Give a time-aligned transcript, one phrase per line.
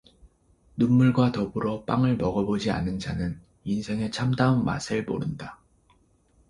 [0.77, 5.59] 눈물과 더불어 빵을 먹어 보지 않은 자는 인생의 참다운 맛을 모른다.